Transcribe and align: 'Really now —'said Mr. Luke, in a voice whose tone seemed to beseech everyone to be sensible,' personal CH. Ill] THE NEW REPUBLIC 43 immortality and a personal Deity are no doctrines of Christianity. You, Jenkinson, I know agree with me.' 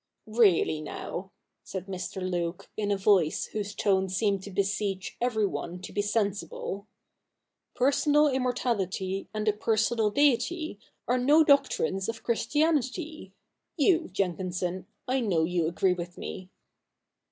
'Really 0.25 0.81
now 0.81 1.31
—'said 1.63 1.85
Mr. 1.85 2.27
Luke, 2.27 2.71
in 2.75 2.89
a 2.89 2.97
voice 2.97 3.45
whose 3.45 3.75
tone 3.75 4.09
seemed 4.09 4.41
to 4.41 4.49
beseech 4.49 5.15
everyone 5.21 5.79
to 5.83 5.93
be 5.93 6.01
sensible,' 6.01 6.87
personal 7.75 8.23
CH. 8.23 8.33
Ill] 8.33 8.39
THE 8.39 8.39
NEW 8.39 8.47
REPUBLIC 8.47 8.63
43 8.63 8.71
immortality 8.71 9.29
and 9.35 9.47
a 9.47 9.53
personal 9.63 10.09
Deity 10.09 10.79
are 11.07 11.19
no 11.19 11.43
doctrines 11.43 12.09
of 12.09 12.23
Christianity. 12.23 13.31
You, 13.77 14.09
Jenkinson, 14.11 14.87
I 15.07 15.19
know 15.19 15.43
agree 15.45 15.93
with 15.93 16.17
me.' 16.17 16.49